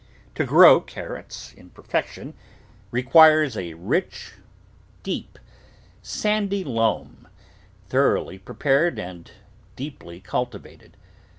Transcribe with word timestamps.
To 0.33 0.45
grow 0.45 0.79
carrots 0.81 1.53
in 1.53 1.69
perfection 1.69 2.33
requires 2.89 3.55
a 3.55 3.75
rich, 3.75 4.33
deep, 5.03 5.37
sandy 6.01 6.63
loam, 6.63 7.27
thoroughly 7.87 8.39
prepared 8.39 8.97
and 8.97 9.29
deeply 9.75 10.19
cultivated. 10.19 10.97